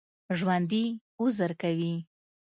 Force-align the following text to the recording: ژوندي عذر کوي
ژوندي 0.37 0.83
عذر 1.19 1.51
کوي 1.61 1.93